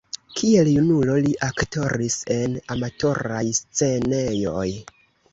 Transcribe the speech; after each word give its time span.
Kiel 0.37 0.67
junulo 0.75 1.17
li 1.25 1.33
aktoris 1.47 2.15
en 2.35 2.55
amatoraj 2.77 3.43
scenejoj. 3.59 4.65